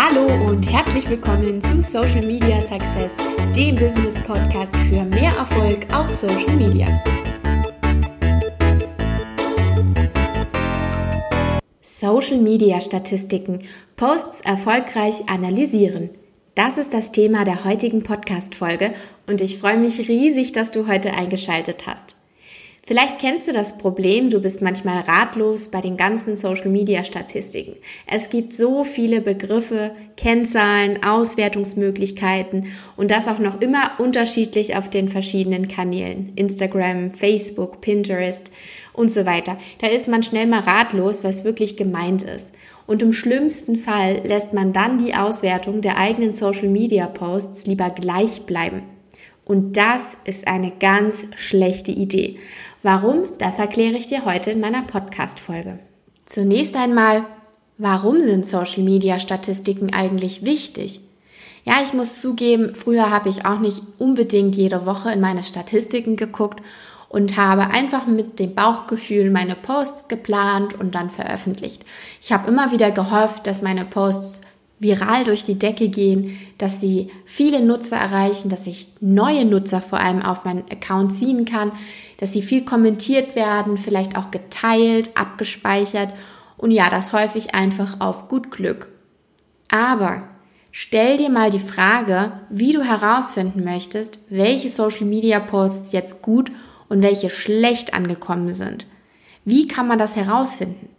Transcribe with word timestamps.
Hallo 0.00 0.28
und 0.48 0.70
herzlich 0.70 1.10
willkommen 1.10 1.60
zu 1.60 1.82
Social 1.82 2.24
Media 2.24 2.60
Success, 2.60 3.10
dem 3.56 3.74
Business 3.74 4.14
Podcast 4.14 4.76
für 4.76 5.02
mehr 5.02 5.32
Erfolg 5.32 5.92
auf 5.92 6.08
Social 6.14 6.54
Media. 6.56 7.02
Social 11.80 12.38
Media 12.38 12.80
Statistiken, 12.80 13.64
Posts 13.96 14.42
erfolgreich 14.42 15.28
analysieren. 15.28 16.10
Das 16.54 16.78
ist 16.78 16.94
das 16.94 17.10
Thema 17.10 17.44
der 17.44 17.64
heutigen 17.64 18.04
Podcast-Folge 18.04 18.94
und 19.26 19.40
ich 19.40 19.58
freue 19.58 19.78
mich 19.78 20.08
riesig, 20.08 20.52
dass 20.52 20.70
du 20.70 20.86
heute 20.86 21.12
eingeschaltet 21.14 21.88
hast. 21.88 22.17
Vielleicht 22.88 23.18
kennst 23.18 23.46
du 23.46 23.52
das 23.52 23.76
Problem, 23.76 24.30
du 24.30 24.40
bist 24.40 24.62
manchmal 24.62 25.00
ratlos 25.02 25.68
bei 25.68 25.82
den 25.82 25.98
ganzen 25.98 26.36
Social-Media-Statistiken. 26.36 27.76
Es 28.06 28.30
gibt 28.30 28.54
so 28.54 28.82
viele 28.82 29.20
Begriffe, 29.20 29.90
Kennzahlen, 30.16 31.02
Auswertungsmöglichkeiten 31.04 32.68
und 32.96 33.10
das 33.10 33.28
auch 33.28 33.40
noch 33.40 33.60
immer 33.60 33.90
unterschiedlich 33.98 34.74
auf 34.74 34.88
den 34.88 35.10
verschiedenen 35.10 35.68
Kanälen. 35.68 36.32
Instagram, 36.36 37.10
Facebook, 37.10 37.82
Pinterest 37.82 38.50
und 38.94 39.12
so 39.12 39.26
weiter. 39.26 39.58
Da 39.82 39.88
ist 39.88 40.08
man 40.08 40.22
schnell 40.22 40.46
mal 40.46 40.60
ratlos, 40.60 41.22
was 41.22 41.44
wirklich 41.44 41.76
gemeint 41.76 42.22
ist. 42.22 42.52
Und 42.86 43.02
im 43.02 43.12
schlimmsten 43.12 43.76
Fall 43.76 44.22
lässt 44.24 44.54
man 44.54 44.72
dann 44.72 44.96
die 44.96 45.14
Auswertung 45.14 45.82
der 45.82 45.98
eigenen 45.98 46.32
Social-Media-Posts 46.32 47.66
lieber 47.66 47.90
gleich 47.90 48.46
bleiben. 48.46 48.84
Und 49.48 49.78
das 49.78 50.18
ist 50.24 50.46
eine 50.46 50.72
ganz 50.78 51.26
schlechte 51.36 51.90
Idee. 51.90 52.38
Warum? 52.82 53.24
Das 53.38 53.58
erkläre 53.58 53.96
ich 53.96 54.06
dir 54.06 54.24
heute 54.24 54.52
in 54.52 54.60
meiner 54.60 54.82
Podcast-Folge. 54.82 55.80
Zunächst 56.26 56.76
einmal, 56.76 57.24
warum 57.76 58.20
sind 58.20 58.46
Social-Media-Statistiken 58.46 59.92
eigentlich 59.92 60.44
wichtig? 60.44 61.00
Ja, 61.64 61.82
ich 61.82 61.92
muss 61.92 62.20
zugeben, 62.20 62.76
früher 62.76 63.10
habe 63.10 63.30
ich 63.30 63.44
auch 63.44 63.58
nicht 63.58 63.82
unbedingt 63.98 64.54
jede 64.54 64.86
Woche 64.86 65.10
in 65.10 65.20
meine 65.20 65.42
Statistiken 65.42 66.14
geguckt 66.14 66.60
und 67.08 67.36
habe 67.36 67.66
einfach 67.66 68.06
mit 68.06 68.38
dem 68.38 68.54
Bauchgefühl 68.54 69.28
meine 69.30 69.56
Posts 69.56 70.06
geplant 70.06 70.78
und 70.78 70.94
dann 70.94 71.10
veröffentlicht. 71.10 71.84
Ich 72.22 72.32
habe 72.32 72.48
immer 72.48 72.70
wieder 72.70 72.92
gehofft, 72.92 73.48
dass 73.48 73.60
meine 73.60 73.86
Posts 73.86 74.42
viral 74.78 75.24
durch 75.24 75.42
die 75.42 75.58
Decke 75.58 75.88
gehen, 75.88 76.38
dass 76.58 76.80
sie 76.80 77.10
viele 77.24 77.60
Nutzer 77.60 77.96
erreichen, 77.96 78.48
dass 78.48 78.68
ich 78.68 78.86
neue 79.00 79.44
Nutzer 79.44 79.80
vor 79.80 79.98
allem 79.98 80.22
auf 80.22 80.44
meinen 80.44 80.70
Account 80.70 81.12
ziehen 81.12 81.44
kann, 81.44 81.72
dass 82.18 82.32
sie 82.32 82.42
viel 82.42 82.64
kommentiert 82.64 83.34
werden, 83.34 83.78
vielleicht 83.78 84.16
auch 84.16 84.30
geteilt, 84.30 85.16
abgespeichert 85.16 86.12
und 86.58 86.72
ja, 86.72 86.90
das 86.90 87.12
häufig 87.12 87.54
einfach 87.54 88.00
auf 88.00 88.28
gut 88.28 88.50
Glück. 88.50 88.88
Aber 89.70 90.24
stell 90.70 91.16
dir 91.16 91.30
mal 91.30 91.50
die 91.50 91.58
Frage, 91.58 92.32
wie 92.50 92.72
du 92.72 92.82
herausfinden 92.82 93.64
möchtest, 93.64 94.18
welche 94.28 94.68
Social 94.68 95.06
Media 95.06 95.40
Posts 95.40 95.92
jetzt 95.92 96.20
gut 96.20 96.50
und 96.88 97.02
welche 97.02 97.30
schlecht 97.30 97.94
angekommen 97.94 98.52
sind. 98.52 98.86
Wie 99.44 99.68
kann 99.68 99.86
man 99.86 99.98
das 99.98 100.16
herausfinden? 100.16 100.90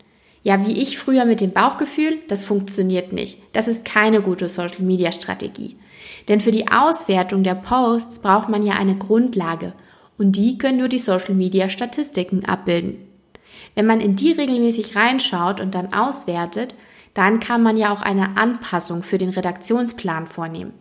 Ja, 0.42 0.66
wie 0.66 0.82
ich 0.82 0.98
früher 0.98 1.26
mit 1.26 1.42
dem 1.42 1.52
Bauchgefühl, 1.52 2.20
das 2.30 2.46
funktioniert 2.46 3.12
nicht. 3.12 3.40
Das 3.52 3.68
ist 3.68 3.84
keine 3.84 4.22
gute 4.22 4.48
Social-Media-Strategie. 4.48 5.76
Denn 6.30 6.40
für 6.40 6.52
die 6.52 6.72
Auswertung 6.72 7.44
der 7.44 7.56
Posts 7.56 8.20
braucht 8.20 8.48
man 8.48 8.66
ja 8.66 8.76
eine 8.76 8.96
Grundlage 8.96 9.74
und 10.20 10.34
die 10.34 10.60
können 10.60 10.78
nur 10.78 10.90
die 10.90 11.00
Social-Media-Statistiken 11.00 12.46
abbilden. 12.46 12.98
Wenn 13.74 13.88
man 13.88 14.02
in 14.02 14.16
die 14.16 14.32
regelmäßig 14.32 14.96
reinschaut 14.96 15.60
und 15.62 15.74
dann 15.74 15.94
auswertet, 15.94 16.76
dann 17.14 17.40
kann 17.40 17.64
man 17.64 17.78
ja 17.78 17.92
auch 17.92 18.02
eine 18.02 18.38
Anpassung 18.38 19.02
für 19.02 19.18
den 19.18 19.30
Redaktionsplan 19.30 20.28
vornehmen. 20.28 20.74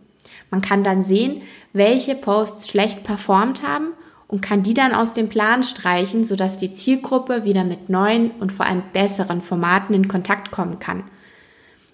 Man 0.51 0.61
kann 0.61 0.83
dann 0.83 1.01
sehen, 1.01 1.41
welche 1.73 2.15
Posts 2.15 2.69
schlecht 2.69 3.03
performt 3.03 3.63
haben 3.63 3.93
und 4.27 4.41
kann 4.41 4.61
die 4.63 4.73
dann 4.73 4.93
aus 4.93 5.13
dem 5.13 5.29
Plan 5.29 5.63
streichen, 5.63 6.23
sodass 6.23 6.57
die 6.57 6.73
Zielgruppe 6.73 7.45
wieder 7.45 7.63
mit 7.63 7.89
neuen 7.89 8.31
und 8.31 8.51
vor 8.51 8.65
allem 8.65 8.83
besseren 8.93 9.41
Formaten 9.41 9.95
in 9.95 10.07
Kontakt 10.07 10.51
kommen 10.51 10.79
kann. 10.79 11.03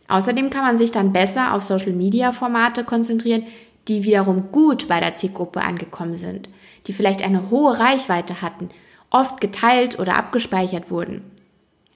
Außerdem 0.07 0.50
kann 0.50 0.63
man 0.63 0.78
sich 0.78 0.91
dann 0.91 1.13
besser 1.13 1.53
auf 1.53 1.63
Social-Media-Formate 1.63 2.84
konzentrieren, 2.84 3.45
die 3.88 4.03
wiederum 4.03 4.51
gut 4.51 4.88
bei 4.88 5.00
der 5.00 5.16
Zielgruppe 5.16 5.61
angekommen 5.61 6.16
sind, 6.16 6.50
die 6.88 6.94
vielleicht 6.94 7.23
eine 7.23 7.50
hohe 7.50 7.79
Reichweite 7.79 8.41
hatten, 8.41 8.69
oft 9.09 9.41
geteilt 9.41 10.00
oder 10.00 10.16
abgespeichert 10.16 10.91
wurden. 10.91 11.22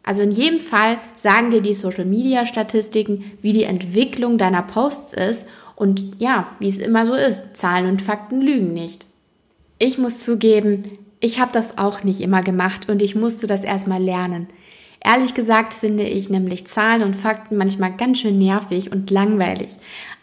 Also 0.04 0.22
in 0.22 0.32
jedem 0.32 0.60
Fall 0.60 0.98
sagen 1.16 1.52
dir 1.52 1.62
die 1.62 1.74
Social-Media-Statistiken, 1.74 3.32
wie 3.42 3.54
die 3.54 3.64
Entwicklung 3.64 4.38
deiner 4.38 4.64
Posts 4.64 5.14
ist 5.14 5.46
und 5.76 6.16
ja, 6.20 6.48
wie 6.60 6.70
es 6.70 6.80
immer 6.80 7.06
so 7.06 7.14
ist, 7.14 7.56
Zahlen 7.56 7.88
und 7.88 8.02
Fakten 8.02 8.42
lügen 8.42 8.74
nicht. 8.74 9.06
Ich 9.78 9.98
muss 9.98 10.20
zugeben, 10.20 10.84
ich 11.20 11.40
habe 11.40 11.52
das 11.52 11.78
auch 11.78 12.04
nicht 12.04 12.22
immer 12.22 12.42
gemacht 12.42 12.90
und 12.90 13.02
ich 13.02 13.16
musste 13.16 13.48
das 13.48 13.64
erstmal 13.64 14.02
lernen. 14.02 14.48
Ehrlich 15.04 15.34
gesagt 15.34 15.74
finde 15.74 16.04
ich 16.04 16.30
nämlich 16.30 16.68
Zahlen 16.68 17.04
und 17.04 17.16
Fakten 17.16 17.56
manchmal 17.56 17.96
ganz 17.96 18.20
schön 18.20 18.38
nervig 18.38 18.92
und 18.92 19.10
langweilig. 19.10 19.78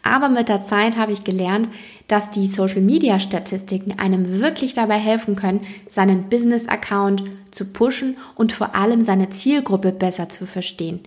Aber 0.07 0.29
mit 0.29 0.49
der 0.49 0.65
Zeit 0.65 0.97
habe 0.97 1.13
ich 1.13 1.25
gelernt, 1.25 1.69
dass 2.07 2.31
die 2.31 2.47
Social-Media-Statistiken 2.47 3.99
einem 3.99 4.41
wirklich 4.41 4.73
dabei 4.73 4.99
helfen 4.99 5.35
können, 5.35 5.63
seinen 5.89 6.29
Business-Account 6.29 7.25
zu 7.51 7.73
pushen 7.73 8.17
und 8.37 8.53
vor 8.53 8.77
allem 8.77 9.05
seine 9.05 9.31
Zielgruppe 9.31 9.91
besser 9.91 10.29
zu 10.29 10.47
verstehen. 10.47 11.01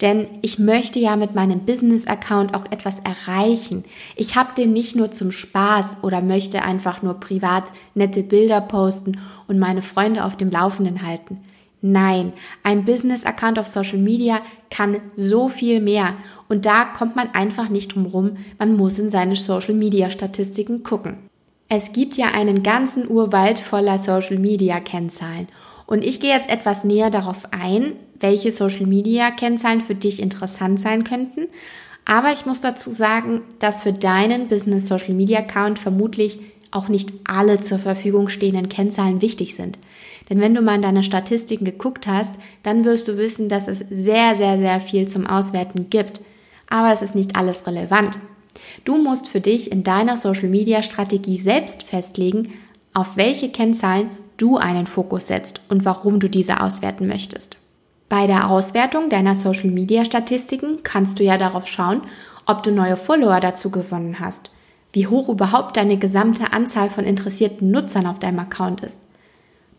Denn 0.00 0.26
ich 0.42 0.60
möchte 0.60 1.00
ja 1.00 1.16
mit 1.16 1.34
meinem 1.34 1.60
Business-Account 1.60 2.54
auch 2.54 2.66
etwas 2.70 3.00
erreichen. 3.00 3.84
Ich 4.14 4.36
habe 4.36 4.54
den 4.54 4.72
nicht 4.72 4.94
nur 4.94 5.10
zum 5.10 5.32
Spaß 5.32 5.98
oder 6.02 6.20
möchte 6.20 6.62
einfach 6.62 7.02
nur 7.02 7.14
privat 7.14 7.72
nette 7.94 8.22
Bilder 8.22 8.60
posten 8.60 9.20
und 9.48 9.58
meine 9.58 9.82
Freunde 9.82 10.24
auf 10.24 10.36
dem 10.36 10.50
Laufenden 10.50 11.04
halten. 11.04 11.40
Nein, 11.86 12.32
ein 12.62 12.86
Business-Account 12.86 13.58
auf 13.58 13.66
Social 13.66 13.98
Media 13.98 14.40
kann 14.70 15.02
so 15.16 15.50
viel 15.50 15.82
mehr. 15.82 16.14
Und 16.48 16.64
da 16.64 16.86
kommt 16.86 17.14
man 17.14 17.28
einfach 17.34 17.68
nicht 17.68 17.94
drum 17.94 18.06
rum. 18.06 18.38
Man 18.58 18.74
muss 18.74 18.98
in 18.98 19.10
seine 19.10 19.36
Social 19.36 19.74
Media-Statistiken 19.74 20.82
gucken. 20.82 21.18
Es 21.68 21.92
gibt 21.92 22.16
ja 22.16 22.28
einen 22.28 22.62
ganzen 22.62 23.06
Urwald 23.06 23.58
voller 23.58 23.98
Social 23.98 24.38
Media-Kennzahlen. 24.38 25.46
Und 25.84 26.04
ich 26.04 26.20
gehe 26.20 26.34
jetzt 26.34 26.48
etwas 26.48 26.84
näher 26.84 27.10
darauf 27.10 27.52
ein, 27.52 27.92
welche 28.18 28.50
Social-Media-Kennzahlen 28.50 29.82
für 29.82 29.94
dich 29.94 30.22
interessant 30.22 30.80
sein 30.80 31.04
könnten. 31.04 31.48
Aber 32.06 32.32
ich 32.32 32.46
muss 32.46 32.60
dazu 32.60 32.92
sagen, 32.92 33.42
dass 33.58 33.82
für 33.82 33.92
deinen 33.92 34.48
Business 34.48 34.86
Social 34.86 35.12
Media 35.12 35.40
Account 35.40 35.78
vermutlich 35.78 36.38
auch 36.70 36.88
nicht 36.88 37.12
alle 37.24 37.60
zur 37.60 37.78
Verfügung 37.78 38.30
stehenden 38.30 38.70
Kennzahlen 38.70 39.20
wichtig 39.20 39.54
sind. 39.54 39.78
Denn 40.30 40.40
wenn 40.40 40.54
du 40.54 40.62
mal 40.62 40.76
in 40.76 40.82
deine 40.82 41.02
Statistiken 41.02 41.64
geguckt 41.64 42.06
hast, 42.06 42.34
dann 42.62 42.84
wirst 42.84 43.08
du 43.08 43.16
wissen, 43.18 43.48
dass 43.48 43.68
es 43.68 43.84
sehr, 43.90 44.34
sehr, 44.36 44.58
sehr 44.58 44.80
viel 44.80 45.06
zum 45.06 45.26
Auswerten 45.26 45.90
gibt. 45.90 46.22
Aber 46.68 46.92
es 46.92 47.02
ist 47.02 47.14
nicht 47.14 47.36
alles 47.36 47.66
relevant. 47.66 48.18
Du 48.84 48.96
musst 48.96 49.28
für 49.28 49.40
dich 49.40 49.70
in 49.70 49.84
deiner 49.84 50.16
Social 50.16 50.48
Media 50.48 50.82
Strategie 50.82 51.36
selbst 51.36 51.82
festlegen, 51.82 52.54
auf 52.94 53.16
welche 53.16 53.50
Kennzahlen 53.50 54.10
du 54.36 54.56
einen 54.56 54.86
Fokus 54.86 55.26
setzt 55.26 55.60
und 55.68 55.84
warum 55.84 56.20
du 56.20 56.28
diese 56.28 56.60
auswerten 56.60 57.06
möchtest. 57.06 57.56
Bei 58.08 58.26
der 58.26 58.50
Auswertung 58.50 59.08
deiner 59.08 59.34
Social 59.34 59.70
Media 59.70 60.04
Statistiken 60.04 60.80
kannst 60.82 61.18
du 61.18 61.24
ja 61.24 61.38
darauf 61.38 61.66
schauen, 61.66 62.02
ob 62.46 62.62
du 62.62 62.70
neue 62.70 62.96
Follower 62.96 63.40
dazu 63.40 63.70
gewonnen 63.70 64.20
hast, 64.20 64.50
wie 64.92 65.06
hoch 65.06 65.28
überhaupt 65.28 65.76
deine 65.76 65.96
gesamte 65.96 66.52
Anzahl 66.52 66.90
von 66.90 67.04
interessierten 67.04 67.70
Nutzern 67.70 68.06
auf 68.06 68.18
deinem 68.18 68.38
Account 68.38 68.82
ist. 68.82 68.98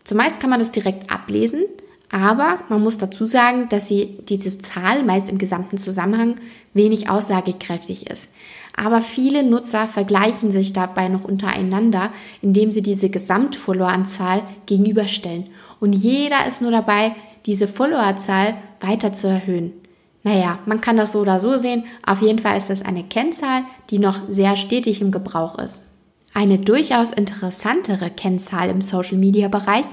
Zumeist 0.06 0.38
kann 0.38 0.50
man 0.50 0.60
das 0.60 0.70
direkt 0.70 1.10
ablesen, 1.10 1.64
aber 2.12 2.60
man 2.68 2.80
muss 2.80 2.96
dazu 2.96 3.26
sagen, 3.26 3.68
dass 3.68 3.88
sie, 3.88 4.18
diese 4.28 4.56
Zahl 4.56 5.02
meist 5.02 5.28
im 5.28 5.38
gesamten 5.38 5.78
Zusammenhang 5.78 6.36
wenig 6.74 7.10
aussagekräftig 7.10 8.08
ist. 8.08 8.28
Aber 8.76 9.00
viele 9.00 9.42
Nutzer 9.42 9.88
vergleichen 9.88 10.52
sich 10.52 10.72
dabei 10.72 11.08
noch 11.08 11.24
untereinander, 11.24 12.10
indem 12.40 12.70
sie 12.70 12.82
diese 12.82 13.10
Gesamtfolloweranzahl 13.10 14.42
gegenüberstellen. 14.66 15.48
Und 15.80 15.94
jeder 15.94 16.46
ist 16.46 16.62
nur 16.62 16.70
dabei, 16.70 17.16
diese 17.46 17.66
Followerzahl 17.66 18.54
weiter 18.80 19.12
zu 19.12 19.26
erhöhen. 19.26 19.72
Naja, 20.22 20.60
man 20.66 20.80
kann 20.80 20.96
das 20.96 21.12
so 21.12 21.20
oder 21.20 21.40
so 21.40 21.58
sehen. 21.58 21.84
Auf 22.06 22.22
jeden 22.22 22.38
Fall 22.38 22.58
ist 22.58 22.70
das 22.70 22.82
eine 22.82 23.02
Kennzahl, 23.02 23.62
die 23.90 23.98
noch 23.98 24.20
sehr 24.28 24.54
stetig 24.54 25.00
im 25.00 25.10
Gebrauch 25.10 25.58
ist. 25.58 25.82
Eine 26.36 26.58
durchaus 26.58 27.12
interessantere 27.12 28.10
Kennzahl 28.10 28.68
im 28.68 28.82
Social-Media-Bereich 28.82 29.86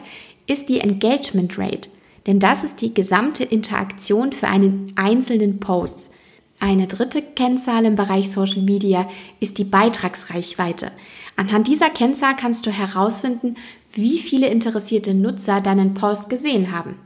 ist 0.46 0.68
die 0.68 0.82
Engagement 0.82 1.58
Rate, 1.58 1.90
denn 2.28 2.42
das 2.42 2.66
ist 2.66 2.82
die 2.82 2.94
gesamte 2.94 3.46
Interaktion 3.46 4.34
für 4.34 4.50
einen 4.50 4.92
einzelnen 4.98 5.62
Post. 5.62 6.12
Eine 6.60 6.88
dritte 6.88 7.22
Kennzahl 7.22 7.86
im 7.86 7.96
Bereich 7.96 8.30
Social 8.30 8.62
Media 8.62 9.08
ist 9.40 9.58
die 9.58 9.64
Beitragsreichweite. 9.64 10.92
Anhand 11.38 11.70
dieser 11.70 11.90
Kennzahl 11.90 12.36
kannst 12.36 12.66
du 12.66 12.72
herausfinden, 12.72 13.56
wie 13.94 14.18
viele 14.18 14.48
interessierte 14.48 15.14
Nutzer 15.14 15.62
deinen 15.62 15.94
Post 15.94 16.30
gesehen 16.30 16.74
haben. 16.74 16.98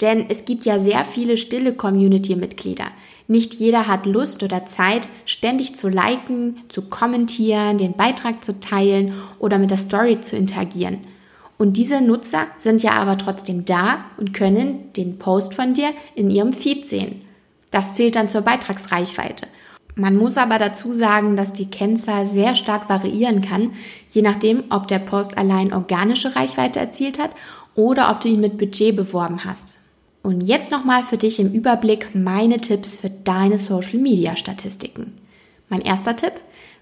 Denn 0.00 0.26
es 0.28 0.44
gibt 0.44 0.64
ja 0.64 0.80
sehr 0.80 1.04
viele 1.04 1.36
stille 1.36 1.72
Community-Mitglieder. 1.72 2.86
Nicht 3.32 3.54
jeder 3.54 3.88
hat 3.88 4.04
Lust 4.04 4.42
oder 4.42 4.66
Zeit, 4.66 5.08
ständig 5.24 5.74
zu 5.74 5.88
liken, 5.88 6.58
zu 6.68 6.82
kommentieren, 6.82 7.78
den 7.78 7.94
Beitrag 7.94 8.44
zu 8.44 8.60
teilen 8.60 9.14
oder 9.38 9.56
mit 9.56 9.70
der 9.70 9.78
Story 9.78 10.20
zu 10.20 10.36
interagieren. 10.36 10.98
Und 11.56 11.78
diese 11.78 12.02
Nutzer 12.02 12.46
sind 12.58 12.82
ja 12.82 12.92
aber 12.92 13.16
trotzdem 13.16 13.64
da 13.64 14.04
und 14.18 14.34
können 14.34 14.92
den 14.92 15.18
Post 15.18 15.54
von 15.54 15.72
dir 15.72 15.92
in 16.14 16.30
ihrem 16.30 16.52
Feed 16.52 16.86
sehen. 16.86 17.22
Das 17.70 17.94
zählt 17.94 18.16
dann 18.16 18.28
zur 18.28 18.42
Beitragsreichweite. 18.42 19.46
Man 19.94 20.14
muss 20.14 20.36
aber 20.36 20.58
dazu 20.58 20.92
sagen, 20.92 21.34
dass 21.34 21.54
die 21.54 21.70
Kennzahl 21.70 22.26
sehr 22.26 22.54
stark 22.54 22.90
variieren 22.90 23.40
kann, 23.40 23.70
je 24.10 24.20
nachdem, 24.20 24.64
ob 24.68 24.88
der 24.88 24.98
Post 24.98 25.38
allein 25.38 25.72
organische 25.72 26.36
Reichweite 26.36 26.80
erzielt 26.80 27.18
hat 27.18 27.30
oder 27.76 28.10
ob 28.10 28.20
du 28.20 28.28
ihn 28.28 28.42
mit 28.42 28.58
Budget 28.58 28.94
beworben 28.94 29.46
hast. 29.46 29.78
Und 30.22 30.42
jetzt 30.42 30.70
nochmal 30.70 31.02
für 31.02 31.16
dich 31.16 31.40
im 31.40 31.52
Überblick 31.52 32.14
meine 32.14 32.58
Tipps 32.58 32.96
für 32.96 33.10
deine 33.10 33.58
Social 33.58 33.98
Media 33.98 34.36
Statistiken. 34.36 35.14
Mein 35.68 35.80
erster 35.80 36.14
Tipp, 36.14 36.34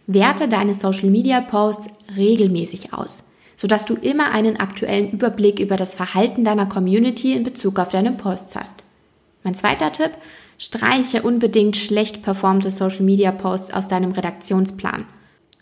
werte 0.07 0.49
deine 0.49 0.75
Social 0.75 1.11
Media 1.11 1.41
Posts 1.41 1.89
regelmäßig 2.17 2.93
aus, 2.93 3.25
sodass 3.57 3.87
du 3.87 3.95
immer 3.95 4.33
einen 4.33 4.59
aktuellen 4.59 5.11
Überblick 5.11 5.59
über 5.59 5.77
das 5.77 5.95
Verhalten 5.95 6.45
deiner 6.45 6.67
Community 6.67 7.33
in 7.33 7.45
Bezug 7.45 7.79
auf 7.79 7.91
deine 7.91 8.13
Posts 8.13 8.57
hast. 8.57 8.85
Mein 9.43 9.55
zweiter 9.55 9.93
Tipp, 9.93 10.11
streiche 10.59 11.23
unbedingt 11.23 11.77
schlecht 11.77 12.23
performte 12.23 12.71
Social 12.71 13.03
Media 13.03 13.33
Posts 13.33 13.73
aus 13.73 13.89
deinem 13.89 14.13
Redaktionsplan. 14.13 15.07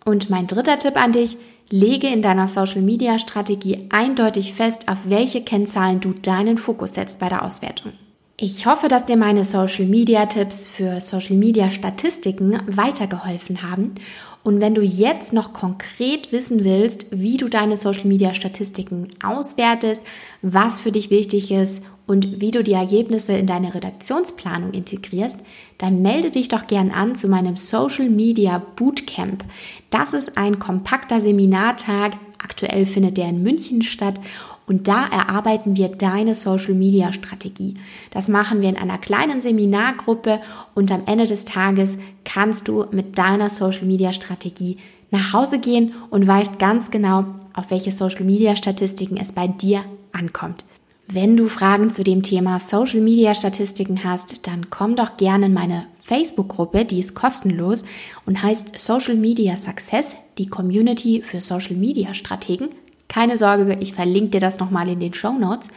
Und 0.05 0.31
mein 0.31 0.47
dritter 0.47 0.79
Tipp 0.79 0.97
an 0.97 1.13
dich, 1.13 1.37
lege 1.71 2.09
in 2.09 2.23
deiner 2.23 2.49
Social 2.49 2.83
Media 2.83 3.19
Strategie 3.19 3.87
eindeutig 3.91 4.55
fest, 4.55 4.89
auf 4.89 5.09
welche 5.09 5.43
Kennzahlen 5.43 6.01
du 6.01 6.13
deinen 6.13 6.59
Fokus 6.59 6.95
setzt 6.95 7.19
bei 7.19 7.29
der 7.29 7.45
Auswertung. 7.45 7.93
Ich 8.41 8.67
hoffe, 8.67 8.87
dass 8.87 9.05
dir 9.05 9.17
meine 9.17 9.45
Social 9.45 9.87
Media 9.87 10.27
Tipps 10.27 10.69
für 10.69 11.01
Social 11.01 11.35
Media 11.35 11.73
Statistiken 11.73 12.61
weitergeholfen 12.69 13.69
haben. 13.69 13.97
Und 14.45 14.61
wenn 14.61 14.77
du 14.77 14.81
jetzt 14.81 15.33
noch 15.33 15.53
konkret 15.53 16.31
wissen 16.31 16.63
willst, 16.63 17.09
wie 17.11 17.37
du 17.37 17.49
deine 17.49 17.77
Social 17.77 18.07
Media 18.07 18.35
Statistiken 18.35 19.09
auswertest, 19.25 20.03
was 20.41 20.79
für 20.79 20.93
dich 20.93 21.11
wichtig 21.11 21.51
ist 21.51 21.83
und 22.07 22.41
wie 22.41 22.53
du 22.53 22.63
die 22.63 22.75
Ergebnisse 22.75 23.33
in 23.33 23.49
deine 23.49 23.75
Redaktionsplanung 23.75 24.71
integrierst, 24.71 25.41
dann 25.79 26.01
melde 26.03 26.31
dich 26.31 26.47
doch 26.47 26.69
gern 26.69 26.93
an 26.93 27.17
zu 27.17 27.27
meinem 27.27 27.57
Social 27.57 28.09
Media 28.09 28.63
Bootcamp. 28.77 29.43
Das 29.91 30.13
ist 30.13 30.39
ein 30.39 30.61
kompakter 30.61 31.21
Seminartag. 31.21 32.13
Aktuell 32.39 32.87
findet 32.87 33.17
der 33.17 33.31
in 33.31 33.43
München 33.43 33.83
statt 33.83 34.21
und 34.69 34.87
da 34.87 35.07
erarbeiten 35.07 35.77
wir 35.77 35.89
deine 35.89 36.35
Social 36.35 36.75
Media 36.75 37.13
Strategie. 37.13 37.75
Das 38.11 38.29
machen 38.29 38.61
wir 38.61 38.69
in 38.69 38.77
einer 38.77 38.99
kleinen 38.99 39.41
Seminargruppe 39.41 40.41
und 40.75 40.93
am 40.93 41.03
Ende 41.07 41.27
des 41.27 41.45
Tages 41.45 41.97
kannst 42.25 42.69
du 42.69 42.85
mit 42.93 43.19
deiner 43.19 43.51
Social 43.51 43.87
Media 43.87 44.13
Strategie 44.13 44.77
nach 45.11 45.33
Hause 45.33 45.59
gehen 45.59 45.95
und 46.11 46.27
weißt 46.27 46.59
ganz 46.59 46.91
genau, 46.91 47.25
auf 47.55 47.71
welche 47.71 47.93
Social 47.93 48.25
Media 48.25 48.57
Statistiken 48.57 49.17
es 49.17 49.33
bei 49.33 49.49
dir 49.49 49.85
ankommt. 50.13 50.65
Wenn 51.11 51.39
du 51.39 51.49
Fragen 51.49 51.91
zu 51.91 52.05
dem 52.05 52.23
Thema 52.23 52.61
Social 52.61 53.01
Media 53.01 53.35
Statistiken 53.35 54.05
hast, 54.05 54.47
dann 54.47 54.69
komm 54.69 54.95
doch 54.95 55.17
gerne 55.17 55.47
in 55.47 55.55
meine 55.55 55.87
Facebook-Gruppe, 56.03 56.85
die 56.85 57.01
ist 57.01 57.15
kostenlos 57.15 57.85
und 58.27 58.43
heißt 58.43 58.79
Social 58.79 59.15
Media 59.15 59.57
Success, 59.57 60.15
die 60.37 60.49
Community 60.49 61.23
für 61.23 61.41
Social 61.41 61.77
Media 61.77 62.13
Strategen. 62.13 62.69
Keine 63.09 63.37
Sorge, 63.37 63.79
ich 63.81 63.95
verlinke 63.95 64.31
dir 64.31 64.41
das 64.41 64.61
nochmal 64.61 64.89
in 64.89 65.01
den 65.01 65.15
Show 65.15 65.33
Notes. 65.33 65.69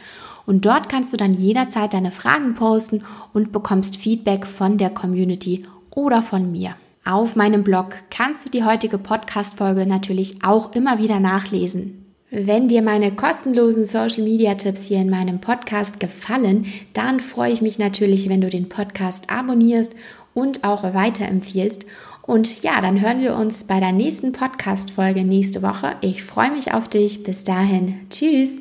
Und 0.44 0.66
dort 0.66 0.88
kannst 0.88 1.12
du 1.12 1.16
dann 1.16 1.34
jederzeit 1.34 1.94
deine 1.94 2.10
Fragen 2.10 2.54
posten 2.54 3.04
und 3.32 3.52
bekommst 3.52 3.96
Feedback 3.96 4.46
von 4.46 4.76
der 4.76 4.90
Community 4.90 5.64
oder 5.90 6.20
von 6.22 6.50
mir. 6.50 6.74
Auf 7.04 7.34
meinem 7.36 7.64
Blog 7.64 7.96
kannst 8.10 8.46
du 8.46 8.50
die 8.50 8.64
heutige 8.64 8.98
Podcast-Folge 8.98 9.86
natürlich 9.86 10.44
auch 10.44 10.72
immer 10.74 10.98
wieder 10.98 11.20
nachlesen. 11.20 12.02
Wenn 12.30 12.68
dir 12.68 12.80
meine 12.80 13.12
kostenlosen 13.12 13.84
Social 13.84 14.22
Media 14.22 14.54
Tipps 14.54 14.86
hier 14.86 15.00
in 15.00 15.10
meinem 15.10 15.40
Podcast 15.40 16.00
gefallen, 16.00 16.66
dann 16.94 17.20
freue 17.20 17.52
ich 17.52 17.60
mich 17.60 17.78
natürlich, 17.78 18.28
wenn 18.28 18.40
du 18.40 18.48
den 18.48 18.68
Podcast 18.68 19.30
abonnierst 19.30 19.92
und 20.32 20.64
auch 20.64 20.82
weiterempfiehlst. 20.82 21.84
Und 22.22 22.62
ja, 22.62 22.80
dann 22.80 23.00
hören 23.00 23.20
wir 23.20 23.34
uns 23.34 23.64
bei 23.64 23.80
der 23.80 23.92
nächsten 23.92 24.32
Podcast-Folge 24.32 25.24
nächste 25.24 25.62
Woche. 25.62 25.96
Ich 26.00 26.22
freue 26.22 26.52
mich 26.52 26.72
auf 26.72 26.88
dich. 26.88 27.22
Bis 27.24 27.44
dahin. 27.44 28.06
Tschüss. 28.10 28.60